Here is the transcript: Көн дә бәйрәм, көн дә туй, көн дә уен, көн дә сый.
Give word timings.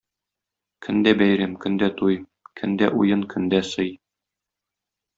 Көн 0.85 1.03
дә 1.07 1.13
бәйрәм, 1.19 1.53
көн 1.67 1.77
дә 1.85 1.91
туй, 2.01 2.17
көн 2.63 2.75
дә 2.83 2.91
уен, 3.05 3.25
көн 3.37 3.49
дә 3.55 3.65
сый. 3.77 3.97